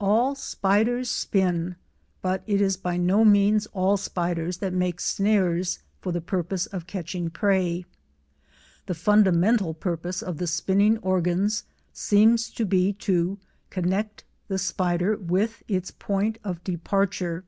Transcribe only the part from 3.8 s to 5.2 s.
spiders that make